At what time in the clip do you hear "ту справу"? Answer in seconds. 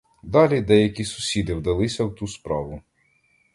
2.15-2.81